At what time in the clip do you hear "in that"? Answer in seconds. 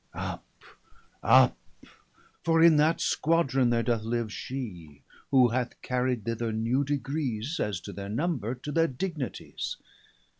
2.63-2.99